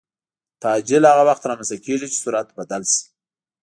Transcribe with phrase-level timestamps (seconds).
[0.63, 3.01] تعجیل هغه وخت رامنځته کېږي چې سرعت بدل شي.